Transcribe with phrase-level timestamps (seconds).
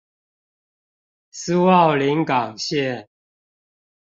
[1.31, 3.05] 蘇澳臨港線